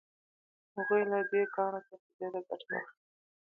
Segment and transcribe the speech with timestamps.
[0.75, 2.97] هغوی له دې کاڼو څخه ډیره ګټه واخیسته.